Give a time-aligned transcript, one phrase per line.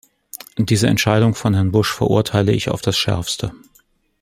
[0.57, 3.53] Diese Entscheidung von Herrn Bush verurteile ich auf das Schärfste.